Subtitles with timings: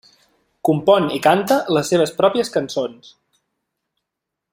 [0.69, 3.13] Compon i canta les seves pròpies cançons.